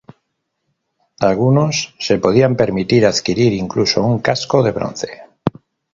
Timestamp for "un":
4.03-4.17